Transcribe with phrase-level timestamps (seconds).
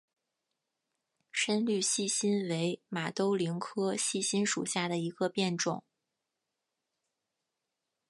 [1.31, 5.83] 深绿细辛为马兜铃科细辛属下的一个变种。